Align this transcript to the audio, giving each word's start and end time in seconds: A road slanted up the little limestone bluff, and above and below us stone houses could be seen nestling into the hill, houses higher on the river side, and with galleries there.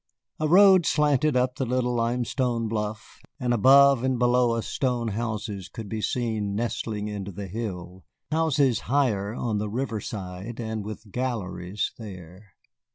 A 0.39 0.47
road 0.47 0.87
slanted 0.87 1.37
up 1.37 1.57
the 1.57 1.65
little 1.67 1.93
limestone 1.93 2.67
bluff, 2.67 3.21
and 3.39 3.53
above 3.53 4.03
and 4.03 4.17
below 4.17 4.53
us 4.53 4.65
stone 4.67 5.09
houses 5.09 5.69
could 5.69 5.87
be 5.87 6.01
seen 6.01 6.55
nestling 6.55 7.07
into 7.07 7.31
the 7.31 7.45
hill, 7.45 8.03
houses 8.31 8.79
higher 8.89 9.35
on 9.35 9.59
the 9.59 9.69
river 9.69 9.99
side, 10.01 10.59
and 10.59 10.83
with 10.83 11.11
galleries 11.11 11.91
there. 11.99 12.55